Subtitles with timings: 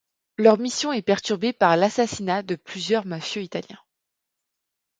[0.39, 3.77] Leur mission est perturbé par l'assassinat de plusieurs mafieux italiens.